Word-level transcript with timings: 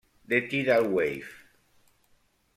The 0.25 0.41
Tidal 0.47 0.89
Wave 0.89 1.45